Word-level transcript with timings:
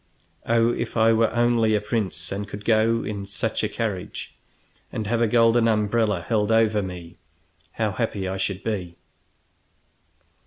"Oh, 0.47 0.69
if 0.73 0.97
I 0.97 1.13
were 1.13 1.29
only 1.31 1.75
a 1.75 1.79
prince, 1.79 2.31
and 2.31 2.47
could 2.47 2.65
go 2.65 3.03
in 3.03 3.27
such 3.27 3.63
a 3.63 3.69
carriage 3.69 4.33
and 4.91 5.05
have 5.05 5.21
a 5.21 5.27
golden 5.27 5.67
umbrella 5.67 6.23
held 6.27 6.51
over 6.51 6.81
me, 6.81 7.17
how 7.73 7.91
happy 7.91 8.27
I 8.27 8.37
should 8.37 8.63
be!" 8.63 8.95